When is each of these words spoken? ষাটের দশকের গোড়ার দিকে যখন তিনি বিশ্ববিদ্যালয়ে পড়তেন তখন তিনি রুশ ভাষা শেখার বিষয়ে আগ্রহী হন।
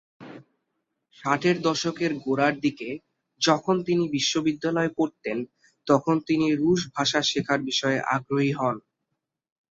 ষাটের 1.17 1.57
দশকের 1.61 2.11
গোড়ার 2.23 2.55
দিকে 2.59 2.89
যখন 3.41 3.75
তিনি 3.87 4.03
বিশ্ববিদ্যালয়ে 4.09 4.95
পড়তেন 4.97 5.37
তখন 5.87 6.15
তিনি 6.27 6.47
রুশ 6.55 6.81
ভাষা 6.95 7.19
শেখার 7.29 7.59
বিষয়ে 7.69 7.99
আগ্রহী 8.15 8.51
হন। 8.51 8.75